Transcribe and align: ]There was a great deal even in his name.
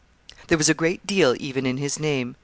]There 0.47 0.57
was 0.57 0.67
a 0.67 0.73
great 0.73 1.05
deal 1.05 1.35
even 1.39 1.67
in 1.67 1.77
his 1.77 1.99
name. 1.99 2.35